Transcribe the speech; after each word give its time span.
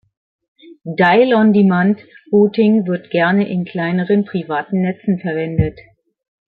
Dial-on-Demand-Routing 0.83 2.87
wird 2.87 3.11
gerne 3.11 3.47
in 3.47 3.65
kleineren 3.65 4.25
privaten 4.25 4.81
Netzen 4.81 5.19
verwendet. 5.19 5.77